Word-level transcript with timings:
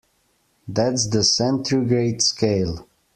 That's 0.67 1.07
the 1.09 1.23
centigrade 1.23 2.23
scale. 2.23 2.87